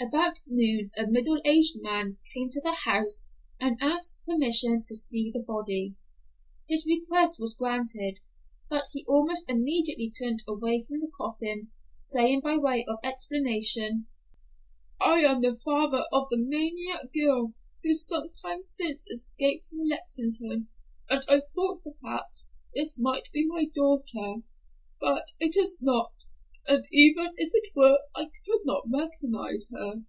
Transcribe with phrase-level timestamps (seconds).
[0.00, 3.28] About noon a middle aged man came to the house
[3.60, 5.94] and asked permission to see the body.
[6.68, 8.18] His request was granted,
[8.68, 14.08] but he almost immediately turned away from the coffin, saying, by way of explanation,
[15.00, 17.54] "I am the father of the maniac girl
[17.84, 20.68] who some time since escaped from Lexington,
[21.08, 24.42] and I thought perhaps this might be my daughter;
[25.00, 26.10] but it is not,
[26.68, 30.04] and even if it were I could not recognize her."